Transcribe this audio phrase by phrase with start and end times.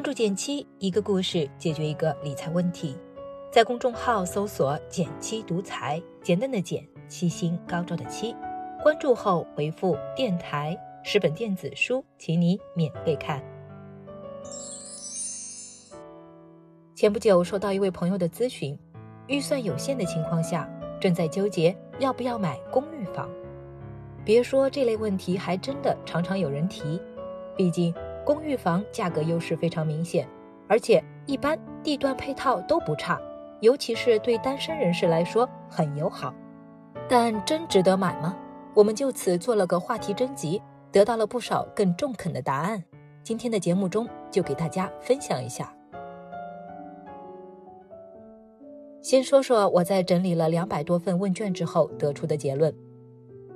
[0.00, 2.96] 关注减七，一个故事解决一个理财问题。
[3.52, 8.34] 在公众号搜索“减七独裁，简单的简，七星高照的七。
[8.82, 13.44] 关注后回复“电台”，十本电子书，请你免费看。
[16.94, 18.74] 前不久收到一位朋友的咨询，
[19.26, 20.66] 预算有限的情况下，
[20.98, 23.28] 正在纠结要不要买公寓房。
[24.24, 26.98] 别说这类问题，还真的常常有人提。
[27.54, 30.28] 毕竟公寓房价格优势非常明显，
[30.68, 33.20] 而且一般地段配套都不差。
[33.60, 36.34] 尤其是对单身人士来说很友好，
[37.08, 38.36] 但真值得买吗？
[38.72, 42.82] 我们就此做了个话题征集，得到了不少更中肯的答案。
[43.22, 45.74] 今天的节目中就给大家分享一下。
[49.02, 52.74] 先说说我在整理了两百多份问卷之后得出的结论：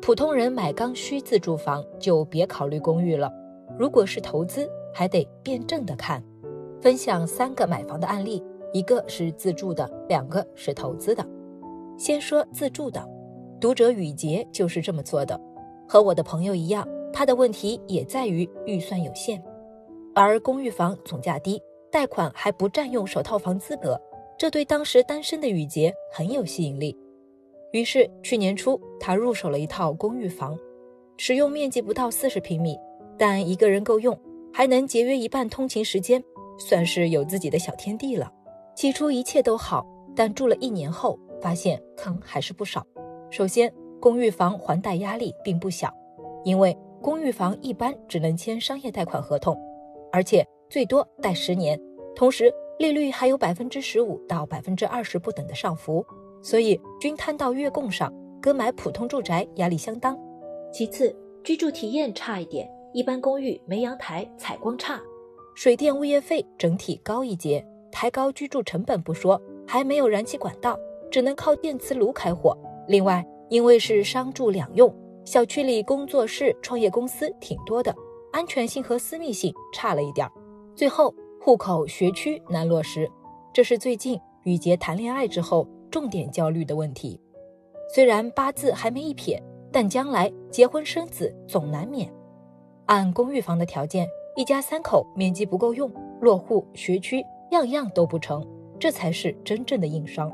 [0.02, 3.32] 普通人买刚需自住房就别考虑公寓了，
[3.78, 6.22] 如果是投资，还得辩证的看。
[6.80, 8.42] 分享三个买房的案例。
[8.72, 11.24] 一个是自住的，两个是投资的。
[11.96, 13.08] 先说自住的，
[13.60, 15.40] 读者雨杰就是这么做的。
[15.86, 19.40] 和我的朋友一样，他的问题也在于预算有限，
[20.12, 23.96] 而公寓房总价低，贷款还不占用首套房资格，
[24.36, 26.98] 这对当时单身的雨杰很有吸引力。
[27.70, 30.58] 于是去年初，他入手了一套公寓房，
[31.16, 32.76] 使用面积不到四十平米，
[33.18, 34.18] 但一个人够用，
[34.52, 36.22] 还能节约一半通勤时间，
[36.58, 38.32] 算是有自己的小天地了。
[38.74, 42.84] 起初一切都好，但住了一年后，发现坑还是不少。
[43.30, 45.92] 首先，公寓房还贷压力并不小，
[46.44, 49.56] 因为公寓房一般只能签商业贷款合同，
[50.12, 51.80] 而且最多贷十年，
[52.14, 56.04] 同时利率还有百分之十五到百分之二十不等的上浮，
[56.42, 60.18] 所以均摊到月供上，跟买普通住宅压力相当。
[60.72, 65.02] 其次，居住体验差一点，一般公寓没阳台，采光差，
[65.56, 67.66] 水电物业费整体高一截。
[67.90, 70.78] 抬高居住成本不说，还没有燃气管道，
[71.10, 72.56] 只能靠电磁炉开火。
[72.86, 74.94] 另外，因为是商住两用，
[75.24, 77.92] 小区里工作室、创业公司挺多的，
[78.30, 80.32] 安全性和私密性差了一点儿。
[80.76, 83.10] 最后，户口学区难落实，
[83.52, 87.20] 这是最近雨杰谈恋爱之后重点焦虑的问题。
[87.92, 92.08] 虽然八字还没一撇，但将来结婚生子总难免。
[92.86, 94.06] 按公寓房的条件，
[94.36, 95.90] 一家三口面积不够用，
[96.20, 97.24] 落户学区。
[97.50, 98.44] 样样都不成，
[98.80, 100.32] 这才是真正的硬伤。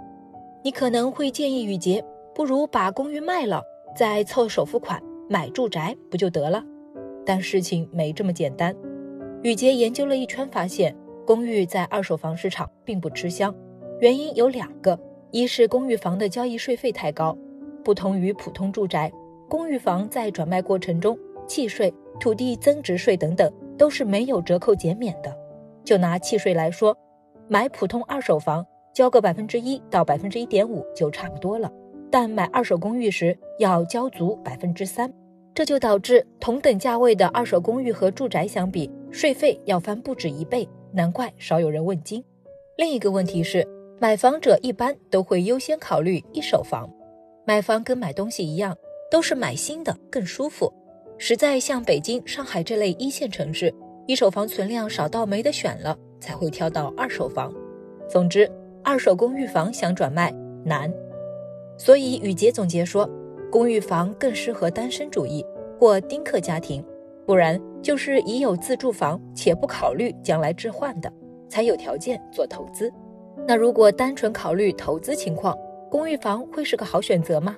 [0.65, 2.03] 你可能会建议雨杰，
[2.34, 3.62] 不如把公寓卖了，
[3.94, 6.65] 再凑首付款买住宅不就得了？
[7.27, 8.75] 但事情没这么简单。
[9.43, 10.97] 雨杰研究了一圈，发现
[11.27, 13.55] 公寓在二手房市场并不吃香，
[14.00, 14.99] 原因有两个：
[15.31, 17.37] 一是公寓房的交易税费太高，
[17.84, 19.12] 不同于普通住宅，
[19.47, 25.36] 公寓房在转卖过程中，契税、土地增值税等等都是没有折扣减免的。
[25.82, 26.97] 就拿契税来说。
[27.53, 28.64] 买普通二手房
[28.94, 31.69] 交个百分之一到百分之一点五就差不多了，
[32.08, 35.12] 但买二手公寓时要交足百分之三，
[35.53, 42.22] 这就导致同等价位的二手公寓和住宅相比，税费要翻不止一倍，难怪少有人问津。
[42.76, 43.66] 另一个问题是，
[43.98, 46.88] 买房者一般都会优先考虑一手房，
[47.44, 48.76] 买房跟买东西一样，
[49.10, 50.72] 都是买新的更舒服。
[51.22, 53.72] 实在像北京、上海这类一线城市，
[54.06, 55.97] 一手房存量少到没得选了。
[56.20, 57.53] 才会挑到二手房。
[58.08, 58.47] 总之，
[58.84, 60.31] 二手公寓房想转卖
[60.64, 60.92] 难，
[61.78, 63.08] 所以雨杰总结说，
[63.50, 65.44] 公寓房更适合单身主义
[65.78, 66.84] 或丁克家庭，
[67.26, 71.10] 不然就是已有自住房且不考虑将来置换的，
[71.48, 72.92] 才有条件做投资。
[73.48, 75.56] 那如果单纯考虑投资情况，
[75.91, 77.56] 公寓房会是个好选择吗？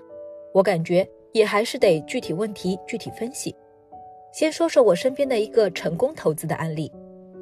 [0.54, 3.54] 我感觉也还是得具体问题具体分析。
[4.32, 6.90] 先说说我身边的一个成功投资的案例。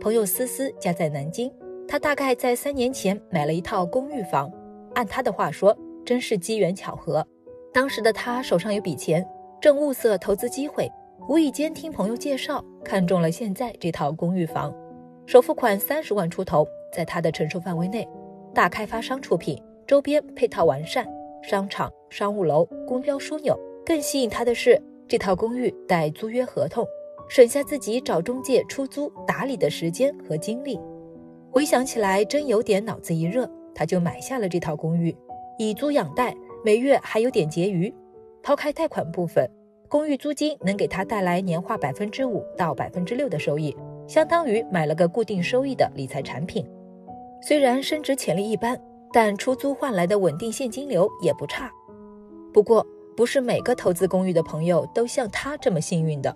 [0.01, 1.53] 朋友思思家在南京，
[1.87, 4.51] 他大概在三年前买了一套公寓房。
[4.95, 7.25] 按他的话说，真是机缘巧合。
[7.73, 9.25] 当时的他手上有笔钱，
[9.61, 10.91] 正物色投资机会，
[11.29, 14.75] 无意间听朋友介绍，看中了现在这套公寓房。
[15.27, 18.09] 首付款三十万出头，在他的承受范围内。
[18.53, 21.07] 大开发商出品，周边配套完善，
[21.41, 23.57] 商场、商务楼、公交枢纽。
[23.85, 26.87] 更吸引他的是，这套公寓带租约合同。
[27.29, 30.81] 省下自己找中介出租打理的时间和精力，
[31.49, 35.17] 回想起来真有点脑子一热，他就买下了这套公寓，
[35.57, 36.35] 以租养贷，
[36.65, 37.93] 每月还有点结余。
[38.43, 39.49] 抛开贷款部分，
[39.89, 43.77] 公寓租金能给他带来年化百分之五到百分之六的收益，
[44.09, 46.69] 相当于买了个固定收益的理财产品。
[47.41, 48.77] 虽然升值潜力一般，
[49.13, 51.71] 但出租换来的稳定现金流也不差。
[52.53, 52.85] 不过，
[53.21, 56.35] 不是每个投资公寓的朋友都像他这么幸运的。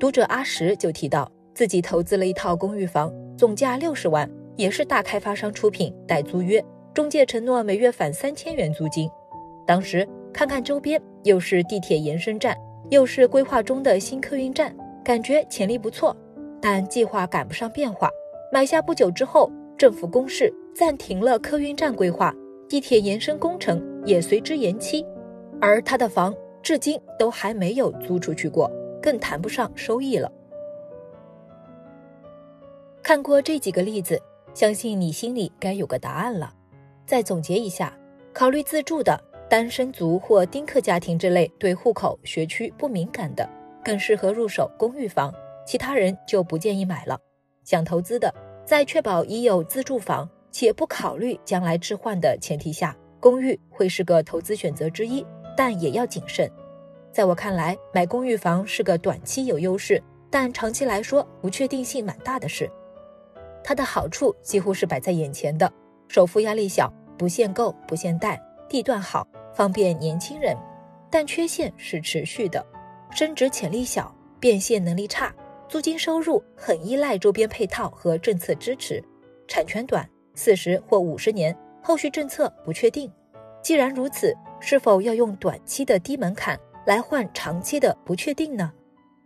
[0.00, 4.26] 读者阿石就提到，自己投资了一套公寓房，总价六十万，
[4.56, 6.64] 也是大开发商出品带租约，
[6.94, 9.10] 中介承诺每月返三千元租金。
[9.66, 12.56] 当时看看周边，又是地铁延伸站，
[12.88, 14.74] 又是规划中的新客运站，
[15.04, 16.16] 感觉潜力不错，
[16.62, 18.08] 但计划赶不上变化。
[18.50, 22.34] 买下不久之后，政府公示暂停了客运站规划，
[22.70, 25.04] 地铁延伸工程也随之延期，
[25.60, 28.70] 而他的房至今都还没有租出去过，
[29.02, 30.30] 更谈不上收益了。
[33.02, 34.20] 看过这几个例子，
[34.52, 36.52] 相信你心里该有个答案了。
[37.06, 37.96] 再总结一下，
[38.32, 39.16] 考虑自住的
[39.48, 43.48] 单身族或丁克家庭这类对户口、学区不敏感的，
[43.84, 45.32] 更适合入手公寓房，
[45.64, 47.16] 其他人就不建议买了。
[47.62, 55.24] 想投资的，在确保已有自住房且不考虑将来置换的前提下，公寓会是个投资选择之一，
[55.56, 56.50] 但也要谨慎。
[57.12, 62.70] 在我看来，买公寓房是个短期有优势，但长期来说不确定性蛮大的事。
[63.64, 65.72] 它的好处几乎是摆在眼前的：
[66.08, 70.56] 首付压力小，不限购不限贷，地段好，方便年轻人。
[71.10, 72.64] 但缺陷是持续的，
[73.10, 75.34] 升值潜力小，变现能力差，
[75.68, 79.02] 租金收入很依赖周边配套和政策支持，
[79.48, 83.10] 产权短，四十或五十年，后续政策不确定。
[83.66, 88.72] 既然如此，是否要用短期的低门槛来换长期的不确定呢？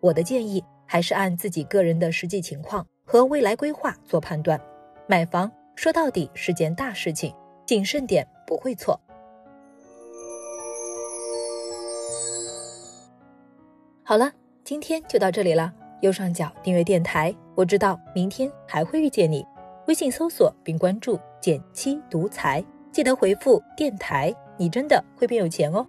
[0.00, 2.86] 我的建议还是按自己个人的实际情况。
[3.04, 4.58] 和未来规划做判断，
[5.06, 7.34] 买房说到底是件大事情，
[7.66, 8.98] 谨慎点不会错。
[14.02, 14.32] 好了，
[14.64, 15.70] 今天就到这里了。
[16.00, 19.44] 右上角订阅电台，我知道明天还会遇见你。
[19.86, 25.86] 微信搜索并关注“减七独裁，记得回复“电台”，你真的会变有钱哦。